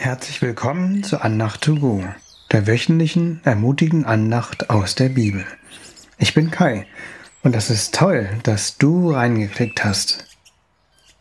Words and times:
Herzlich 0.00 0.40
willkommen 0.42 1.02
zu 1.02 1.22
Andacht 1.22 1.60
to 1.60 1.74
go, 1.74 2.04
der 2.52 2.68
wöchentlichen 2.68 3.40
ermutigen 3.42 4.04
Andacht 4.04 4.70
aus 4.70 4.94
der 4.94 5.08
Bibel. 5.08 5.44
Ich 6.18 6.34
bin 6.34 6.52
Kai 6.52 6.86
und 7.42 7.52
das 7.52 7.68
ist 7.68 7.96
toll, 7.96 8.30
dass 8.44 8.78
du 8.78 9.10
reingeklickt 9.10 9.84
hast. 9.84 10.24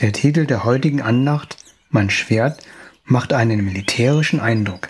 Der 0.00 0.12
Titel 0.12 0.44
der 0.44 0.64
heutigen 0.64 1.00
Andacht, 1.00 1.56
Mein 1.88 2.10
Schwert, 2.10 2.66
macht 3.04 3.32
einen 3.32 3.64
militärischen 3.64 4.40
Eindruck. 4.40 4.88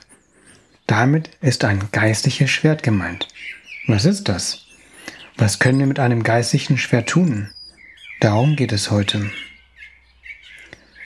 Damit 0.87 1.37
ist 1.43 1.63
ein 1.63 1.91
geistliches 1.93 2.51
Schwert 2.51 2.83
gemeint. 2.83 3.29
Was 3.87 4.07
ist 4.07 4.31
das? 4.31 4.65
Was 5.37 5.59
können 5.59 5.79
wir 5.79 5.87
mit 5.87 5.99
einem 5.99 6.23
geistlichen 6.23 6.79
Schwert 6.79 7.11
tun? 7.11 7.51
Darum 8.21 8.57
geht 8.57 8.73
es 8.73 8.91
heute. 8.91 9.31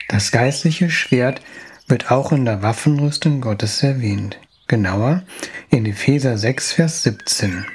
Das 0.07 0.31
geistliche 0.31 0.89
Schwert 0.89 1.41
wird 1.89 2.11
auch 2.11 2.31
in 2.31 2.45
der 2.45 2.61
Waffenrüstung 2.61 3.41
Gottes 3.41 3.83
erwähnt. 3.83 4.39
Genauer 4.67 5.23
in 5.71 5.85
Epheser 5.85 6.37
6, 6.37 6.73
Vers 6.73 7.03
17. 7.03 7.65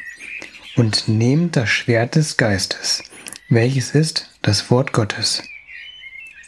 Und 0.76 1.08
nehmt 1.08 1.56
das 1.56 1.68
Schwert 1.68 2.14
des 2.14 2.36
Geistes, 2.36 3.02
welches 3.48 3.90
ist 3.90 4.30
das 4.42 4.70
Wort 4.70 4.92
Gottes. 4.92 5.42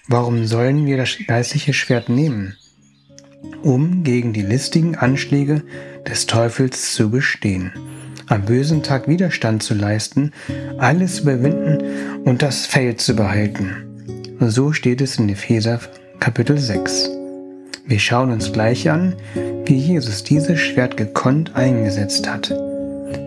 Warum 0.08 0.46
sollen 0.46 0.86
wir 0.86 0.96
das 0.96 1.16
geistliche 1.26 1.72
Schwert 1.72 2.08
nehmen? 2.08 2.56
Um 3.62 4.04
gegen 4.04 4.32
die 4.32 4.42
listigen 4.42 4.96
Anschläge 4.96 5.64
des 6.06 6.26
Teufels 6.26 6.94
zu 6.94 7.10
bestehen, 7.10 7.72
am 8.28 8.44
bösen 8.44 8.82
Tag 8.82 9.08
Widerstand 9.08 9.62
zu 9.62 9.74
leisten, 9.74 10.32
alles 10.78 11.20
überwinden 11.20 12.22
und 12.24 12.42
das 12.42 12.66
Feld 12.66 13.00
zu 13.00 13.16
behalten. 13.16 14.36
So 14.40 14.72
steht 14.72 15.00
es 15.00 15.18
in 15.18 15.28
Epheser 15.28 15.80
Kapitel 16.20 16.58
6. 16.58 17.15
Wir 17.88 18.00
schauen 18.00 18.32
uns 18.32 18.52
gleich 18.52 18.90
an, 18.90 19.14
wie 19.64 19.76
Jesus 19.76 20.24
dieses 20.24 20.58
Schwert 20.58 20.96
gekonnt 20.96 21.54
eingesetzt 21.54 22.28
hat. 22.28 22.52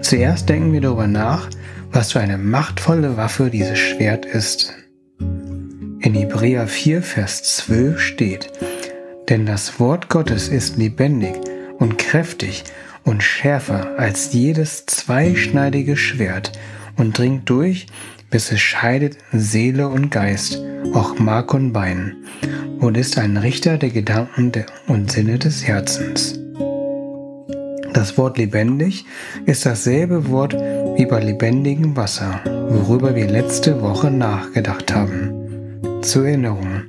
Zuerst 0.02 0.50
denken 0.50 0.74
wir 0.74 0.82
darüber 0.82 1.08
nach, 1.08 1.50
was 1.92 2.12
für 2.12 2.20
eine 2.20 2.38
machtvolle 2.38 3.16
Waffe 3.16 3.50
dieses 3.50 3.80
Schwert 3.80 4.26
ist. 4.26 4.74
In 6.02 6.14
Hebräer 6.14 6.68
4, 6.68 7.02
Vers 7.02 7.44
12 7.44 8.02
steht, 8.02 8.52
denn 9.30 9.46
das 9.46 9.80
Wort 9.80 10.10
Gottes 10.10 10.50
ist 10.50 10.76
lebendig 10.76 11.36
und 11.78 11.98
kräftig 11.98 12.66
und 13.06 13.24
schärfer 13.24 13.98
als 13.98 14.34
jedes 14.34 14.86
zweischneidige 14.86 15.96
Schwert 15.96 16.52
und 16.98 17.18
dringt 17.18 17.50
durch, 17.50 17.88
bis 18.30 18.52
es 18.52 18.60
scheidet 18.60 19.18
Seele 19.32 19.88
und 19.88 20.12
Geist, 20.12 20.62
auch 20.94 21.18
Mark 21.20 21.54
und 21.54 21.74
Bein, 21.74 22.16
und 22.80 22.98
ist 22.98 23.18
ein 23.18 23.38
Richter 23.38 23.78
der 23.78 23.90
Gedanken 23.90 24.52
und 24.88 25.12
Sinne 25.12 25.38
des 25.38 25.68
Herzens. 25.68 26.40
Das 27.94 28.18
Wort 28.18 28.38
lebendig 28.38 29.06
ist 29.46 29.66
dasselbe 29.66 30.30
Wort 30.30 30.54
wie 30.54 31.06
bei 31.06 31.22
lebendigem 31.22 31.96
Wasser, 31.96 32.42
worüber 32.70 33.16
wir 33.16 33.28
letzte 33.28 33.82
Woche 33.82 34.12
nachgedacht 34.12 34.94
haben. 34.94 36.02
Zur 36.02 36.28
Erinnerung. 36.28 36.84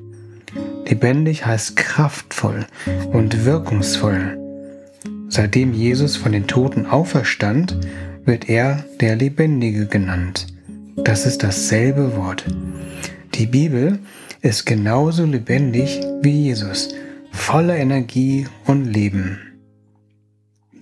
Lebendig 0.86 1.46
heißt 1.46 1.76
kraftvoll 1.76 2.66
und 3.12 3.44
wirkungsvoll. 3.44 4.38
Seitdem 5.28 5.72
Jesus 5.72 6.16
von 6.16 6.32
den 6.32 6.46
Toten 6.46 6.86
auferstand, 6.86 7.78
wird 8.24 8.48
er 8.48 8.84
der 9.00 9.16
Lebendige 9.16 9.86
genannt. 9.86 10.48
Das 10.96 11.26
ist 11.26 11.42
dasselbe 11.42 12.16
Wort. 12.16 12.44
Die 13.34 13.46
Bibel 13.46 13.98
ist 14.42 14.66
genauso 14.66 15.24
lebendig 15.24 16.00
wie 16.22 16.44
Jesus, 16.44 16.88
voller 17.32 17.76
Energie 17.76 18.46
und 18.66 18.84
Leben. 18.84 19.38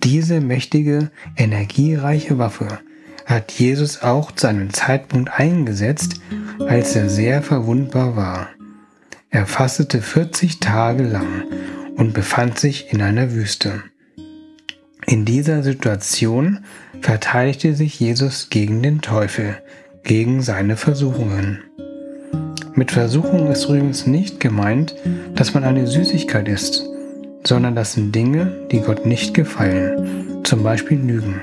Diese 0.03 0.39
mächtige, 0.39 1.11
energiereiche 1.35 2.37
Waffe 2.37 2.79
hat 3.25 3.51
Jesus 3.51 4.01
auch 4.01 4.31
zu 4.31 4.47
einem 4.47 4.73
Zeitpunkt 4.73 5.29
eingesetzt, 5.39 6.19
als 6.67 6.95
er 6.95 7.09
sehr 7.09 7.41
verwundbar 7.43 8.15
war. 8.15 8.49
Er 9.29 9.45
fastete 9.45 10.01
40 10.01 10.59
Tage 10.59 11.03
lang 11.03 11.43
und 11.95 12.13
befand 12.13 12.57
sich 12.57 12.91
in 12.91 13.01
einer 13.01 13.33
Wüste. 13.33 13.83
In 15.05 15.25
dieser 15.25 15.63
Situation 15.63 16.65
verteidigte 17.01 17.75
sich 17.75 17.99
Jesus 17.99 18.49
gegen 18.49 18.81
den 18.81 19.01
Teufel, 19.01 19.57
gegen 20.03 20.41
seine 20.41 20.77
Versuchungen. 20.77 21.63
Mit 22.73 22.91
Versuchung 22.91 23.51
ist 23.51 23.65
übrigens 23.65 24.07
nicht 24.07 24.39
gemeint, 24.39 24.95
dass 25.35 25.53
man 25.53 25.63
eine 25.63 25.87
Süßigkeit 25.87 26.47
isst, 26.47 26.85
sondern 27.43 27.75
das 27.75 27.93
sind 27.93 28.13
Dinge, 28.13 28.67
die 28.71 28.81
Gott 28.81 29.05
nicht 29.05 29.33
gefallen, 29.33 30.41
zum 30.43 30.63
Beispiel 30.63 30.99
Lügen. 30.99 31.41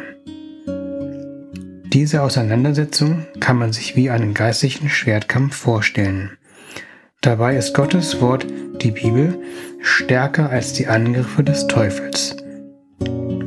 Diese 1.93 2.23
Auseinandersetzung 2.23 3.27
kann 3.41 3.57
man 3.57 3.73
sich 3.73 3.97
wie 3.97 4.11
einen 4.11 4.35
geistlichen 4.35 4.89
Schwertkampf 4.89 5.57
vorstellen. 5.57 6.37
Dabei 7.21 7.57
ist 7.57 7.75
Gottes 7.75 8.21
Wort, 8.21 8.47
die 8.83 8.91
Bibel, 8.91 9.39
stärker 9.81 10.51
als 10.51 10.75
die 10.75 10.87
Angriffe 10.87 11.43
des 11.43 11.67
Teufels. 11.67 12.37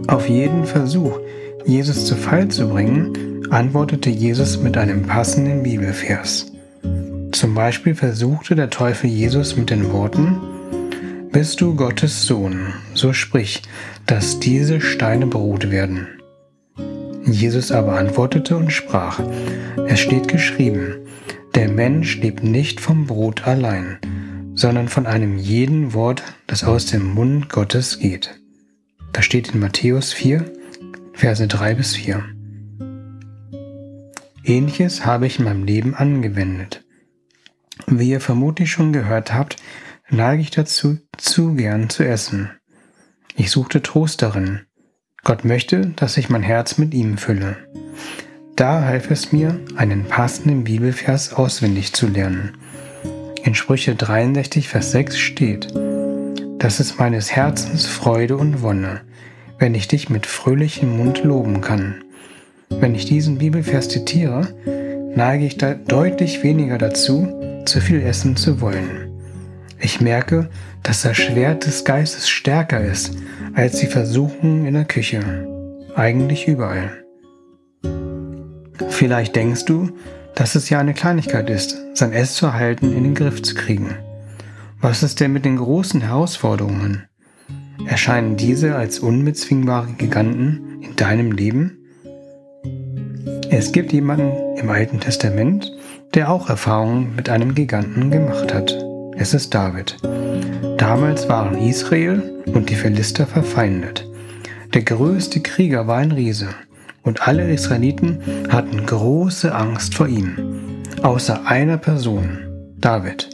Auf 0.07 0.27
jeden 0.27 0.65
Versuch, 0.65 1.19
Jesus 1.65 2.05
zu 2.05 2.15
Fall 2.15 2.47
zu 2.47 2.67
bringen, 2.69 3.38
antwortete 3.49 4.09
Jesus 4.09 4.59
mit 4.59 4.77
einem 4.77 5.03
passenden 5.03 5.63
Bibelvers. 5.63 6.51
Zum 7.31 7.55
Beispiel 7.55 7.95
versuchte 7.95 8.55
der 8.55 8.69
Teufel 8.69 9.09
Jesus 9.09 9.55
mit 9.55 9.69
den 9.69 9.91
Worten, 9.91 10.39
Bist 11.31 11.61
du 11.61 11.75
Gottes 11.75 12.25
Sohn, 12.25 12.73
so 12.93 13.13
sprich, 13.13 13.61
dass 14.05 14.39
diese 14.39 14.81
Steine 14.81 15.27
Brot 15.27 15.71
werden. 15.71 16.07
Jesus 17.25 17.71
aber 17.71 17.93
antwortete 17.97 18.55
und 18.57 18.71
sprach, 18.71 19.19
Es 19.87 19.99
steht 19.99 20.27
geschrieben, 20.27 20.97
der 21.55 21.69
Mensch 21.69 22.17
lebt 22.17 22.43
nicht 22.43 22.79
vom 22.79 23.05
Brot 23.05 23.47
allein, 23.47 23.97
sondern 24.53 24.89
von 24.89 25.05
einem 25.05 25.37
jeden 25.37 25.93
Wort, 25.93 26.23
das 26.47 26.63
aus 26.63 26.85
dem 26.87 27.13
Mund 27.13 27.49
Gottes 27.49 27.99
geht. 27.99 28.39
Das 29.13 29.25
steht 29.25 29.53
in 29.53 29.59
Matthäus 29.59 30.13
4, 30.13 30.45
Verse 31.13 31.47
3 31.47 31.75
bis 31.75 31.95
4. 31.95 32.23
Ähnliches 34.49 35.05
habe 35.05 35.27
ich 35.27 35.37
in 35.37 35.45
meinem 35.45 35.63
Leben 35.63 35.93
angewendet. 35.93 36.83
Wie 37.85 38.09
ihr 38.09 38.19
vermutlich 38.19 38.71
schon 38.71 38.91
gehört 38.91 39.31
habt, 39.31 39.57
neige 40.09 40.41
ich 40.41 40.49
dazu, 40.49 40.97
zu 41.17 41.53
gern 41.53 41.91
zu 41.91 42.03
essen. 42.03 42.49
Ich 43.35 43.51
suchte 43.51 43.83
Trost 43.83 44.23
darin. 44.23 44.61
Gott 45.23 45.45
möchte, 45.45 45.91
dass 45.95 46.17
ich 46.17 46.31
mein 46.31 46.41
Herz 46.41 46.79
mit 46.79 46.95
ihm 46.95 47.19
fülle. 47.19 47.57
Da 48.55 48.81
half 48.81 49.11
es 49.11 49.31
mir, 49.31 49.59
einen 49.75 50.05
passenden 50.05 50.63
Bibelvers 50.63 51.31
auswendig 51.31 51.93
zu 51.93 52.07
lernen. 52.07 52.57
In 53.43 53.53
Sprüche 53.53 53.93
63, 53.93 54.67
Vers 54.67 54.91
6 54.91 55.19
steht, 55.19 55.67
Das 56.57 56.79
ist 56.79 56.97
meines 56.97 57.31
Herzens 57.31 57.85
Freude 57.85 58.35
und 58.35 58.63
Wonne, 58.63 59.01
wenn 59.59 59.75
ich 59.75 59.87
dich 59.87 60.09
mit 60.09 60.25
fröhlichem 60.25 60.97
Mund 60.97 61.23
loben 61.23 61.61
kann. 61.61 62.03
Wenn 62.69 62.95
ich 62.95 63.05
diesen 63.05 63.37
Bibelvers 63.37 63.89
zitiere, 63.89 64.47
neige 65.15 65.45
ich 65.45 65.57
da 65.57 65.73
deutlich 65.73 66.43
weniger 66.43 66.77
dazu, 66.77 67.27
zu 67.65 67.81
viel 67.81 68.01
essen 68.01 68.35
zu 68.35 68.61
wollen. 68.61 69.09
Ich 69.79 70.01
merke, 70.01 70.49
dass 70.83 71.03
das 71.03 71.17
Schwert 71.17 71.65
des 71.65 71.85
Geistes 71.85 72.29
stärker 72.29 72.81
ist 72.81 73.17
als 73.53 73.79
die 73.79 73.87
Versuchung 73.87 74.65
in 74.65 74.73
der 74.73 74.85
Küche. 74.85 75.47
Eigentlich 75.95 76.47
überall. 76.47 77.03
Vielleicht 78.89 79.35
denkst 79.35 79.65
du, 79.65 79.91
dass 80.35 80.55
es 80.55 80.69
ja 80.69 80.79
eine 80.79 80.93
Kleinigkeit 80.93 81.49
ist, 81.49 81.77
sein 81.93 82.13
Essverhalten 82.13 82.95
in 82.95 83.03
den 83.03 83.15
Griff 83.15 83.41
zu 83.41 83.55
kriegen. 83.55 83.95
Was 84.81 85.03
ist 85.03 85.19
denn 85.19 85.33
mit 85.33 85.43
den 85.43 85.57
großen 85.57 86.01
Herausforderungen? 86.01 87.03
Erscheinen 87.85 88.37
diese 88.37 88.75
als 88.75 88.99
unbezwingbare 88.99 89.93
Giganten 89.97 90.81
in 90.81 90.95
deinem 90.95 91.31
Leben? 91.31 91.78
Es 93.51 93.71
gibt 93.71 93.91
jemanden 93.91 94.31
im 94.57 94.69
Alten 94.69 94.99
Testament, 94.99 95.71
der 96.13 96.29
auch 96.29 96.49
Erfahrungen 96.49 97.15
mit 97.15 97.29
einem 97.29 97.55
Giganten 97.55 98.11
gemacht 98.11 98.53
hat. 98.53 98.77
Es 99.17 99.33
ist 99.33 99.55
David. 99.55 99.97
Damals 100.77 101.27
waren 101.27 101.57
Israel 101.57 102.43
und 102.53 102.69
die 102.69 102.75
Philister 102.75 103.25
verfeindet. 103.25 104.07
Der 104.75 104.83
größte 104.83 105.39
Krieger 105.39 105.87
war 105.87 105.97
ein 105.97 106.11
Riese 106.11 106.49
und 107.01 107.27
alle 107.27 107.51
Israeliten 107.51 108.19
hatten 108.49 108.85
große 108.85 109.53
Angst 109.53 109.95
vor 109.95 110.07
ihm, 110.07 110.83
außer 111.01 111.47
einer 111.47 111.77
Person, 111.77 112.37
David. 112.77 113.31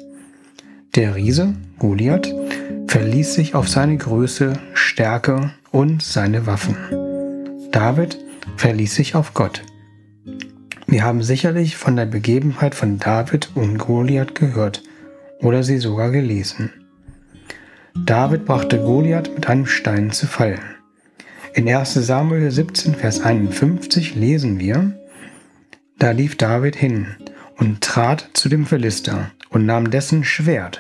Der 0.96 1.16
Riese, 1.16 1.56
Goliath, 1.78 2.34
verließ 2.88 3.34
sich 3.34 3.54
auf 3.54 3.68
seine 3.68 3.98
Größe, 3.98 4.54
Stärke 4.74 5.52
und 5.72 6.02
seine 6.02 6.48
Waffen. 6.48 6.78
David 7.72 8.18
verließ 8.56 8.96
sich 8.96 9.16
auf 9.16 9.34
Gott. 9.34 9.62
Wir 10.96 11.04
haben 11.04 11.24
sicherlich 11.24 11.76
von 11.76 11.98
der 11.98 12.06
Begebenheit 12.06 12.74
von 12.74 13.00
David 13.00 13.50
und 13.54 13.80
Goliath 13.80 14.34
gehört 14.34 14.82
oder 15.42 15.62
sie 15.62 15.78
sogar 15.78 16.10
gelesen. 16.10 16.72
David 18.06 18.46
brachte 18.46 18.80
Goliath 18.80 19.30
mit 19.36 19.50
einem 19.50 19.66
Stein 19.66 20.12
zu 20.12 20.26
Fall. 20.26 20.58
In 21.54 21.68
1 21.68 21.96
Samuel 21.96 22.50
17, 22.50 22.96
Vers 22.96 23.20
51 23.20 24.16
lesen 24.16 24.58
wir, 24.58 24.94
da 26.00 26.12
lief 26.12 26.38
David 26.38 26.78
hin 26.78 27.08
und 27.58 27.82
trat 27.82 28.30
zu 28.32 28.48
dem 28.48 28.66
Philister 28.66 29.32
und 29.50 29.66
nahm 29.66 29.92
dessen 29.92 30.24
Schwert, 30.24 30.80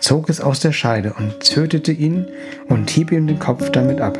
zog 0.00 0.30
es 0.30 0.40
aus 0.40 0.58
der 0.58 0.72
Scheide 0.72 1.12
und 1.12 1.38
tötete 1.38 1.92
ihn 1.92 2.26
und 2.66 2.90
hieb 2.90 3.12
ihm 3.12 3.28
den 3.28 3.38
Kopf 3.38 3.70
damit 3.70 4.00
ab. 4.00 4.18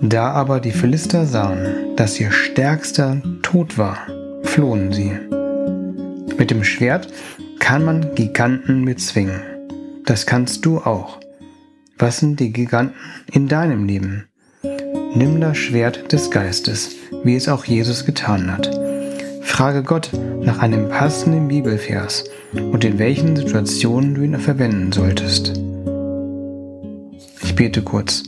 Da 0.00 0.30
aber 0.30 0.60
die 0.60 0.70
Philister 0.70 1.26
sahen, 1.26 1.96
dass 1.96 2.20
ihr 2.20 2.30
Stärkster 2.30 3.20
tot 3.42 3.76
war, 3.76 3.98
flohen 4.50 4.92
sie. 4.92 5.12
Mit 6.36 6.50
dem 6.50 6.64
Schwert 6.64 7.08
kann 7.60 7.84
man 7.84 8.14
Giganten 8.16 8.84
bezwingen. 8.84 9.40
Das 10.04 10.26
kannst 10.26 10.66
du 10.66 10.78
auch. 10.78 11.20
Was 11.98 12.18
sind 12.18 12.40
die 12.40 12.52
Giganten 12.52 12.96
in 13.30 13.46
deinem 13.46 13.84
Leben? 13.84 14.26
Nimm 15.14 15.40
das 15.40 15.56
Schwert 15.56 16.12
des 16.12 16.32
Geistes, 16.32 16.90
wie 17.22 17.36
es 17.36 17.48
auch 17.48 17.64
Jesus 17.64 18.04
getan 18.04 18.50
hat. 18.50 18.68
Frage 19.42 19.84
Gott 19.84 20.10
nach 20.42 20.58
einem 20.58 20.88
passenden 20.88 21.46
Bibelvers 21.46 22.24
und 22.52 22.84
in 22.84 22.98
welchen 22.98 23.36
Situationen 23.36 24.16
du 24.16 24.22
ihn 24.22 24.38
verwenden 24.38 24.90
solltest. 24.90 25.60
Ich 27.42 27.54
bete 27.54 27.82
kurz. 27.82 28.24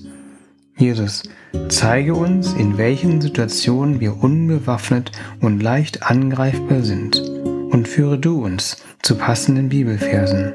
Jesus, 0.82 1.22
zeige 1.68 2.12
uns, 2.12 2.54
in 2.54 2.76
welchen 2.76 3.20
Situationen 3.20 4.00
wir 4.00 4.20
unbewaffnet 4.20 5.12
und 5.40 5.62
leicht 5.62 6.02
angreifbar 6.02 6.82
sind 6.82 7.20
und 7.20 7.86
führe 7.86 8.18
du 8.18 8.44
uns 8.44 8.78
zu 9.00 9.16
passenden 9.16 9.68
Bibelversen. 9.68 10.54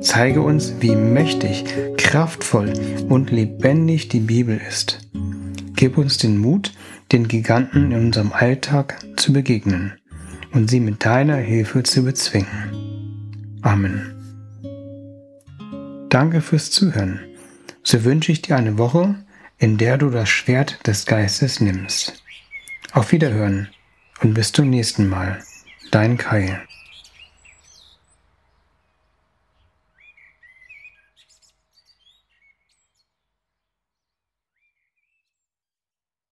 Zeige 0.00 0.42
uns, 0.42 0.74
wie 0.80 0.96
mächtig, 0.96 1.64
kraftvoll 1.96 2.72
und 3.08 3.30
lebendig 3.30 4.08
die 4.08 4.18
Bibel 4.18 4.60
ist. 4.68 4.98
Gib 5.76 5.96
uns 5.96 6.18
den 6.18 6.38
Mut, 6.38 6.72
den 7.12 7.28
Giganten 7.28 7.92
in 7.92 8.06
unserem 8.06 8.32
Alltag 8.32 8.98
zu 9.14 9.32
begegnen 9.32 9.92
und 10.52 10.70
sie 10.70 10.80
mit 10.80 11.04
deiner 11.04 11.36
Hilfe 11.36 11.84
zu 11.84 12.02
bezwingen. 12.02 13.60
Amen. 13.62 14.12
Danke 16.08 16.40
fürs 16.40 16.72
Zuhören. 16.72 17.20
So 17.84 18.02
wünsche 18.02 18.32
ich 18.32 18.42
dir 18.42 18.56
eine 18.56 18.76
Woche, 18.76 19.14
in 19.62 19.78
der 19.78 19.96
du 19.96 20.10
das 20.10 20.28
Schwert 20.28 20.84
des 20.88 21.06
Geistes 21.06 21.60
nimmst. 21.60 22.20
Auf 22.90 23.12
Wiederhören 23.12 23.68
und 24.20 24.34
bis 24.34 24.50
zum 24.50 24.68
nächsten 24.68 25.08
Mal. 25.08 25.40
Dein 25.92 26.18
Kai. 26.18 26.60